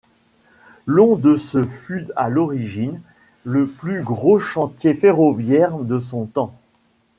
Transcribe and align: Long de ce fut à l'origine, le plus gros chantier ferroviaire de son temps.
Long 0.87 1.15
de 1.15 1.35
ce 1.35 1.63
fut 1.63 2.07
à 2.15 2.27
l'origine, 2.27 3.03
le 3.43 3.67
plus 3.67 4.01
gros 4.01 4.39
chantier 4.39 4.95
ferroviaire 4.95 5.77
de 5.77 5.99
son 5.99 6.25
temps. 6.25 6.55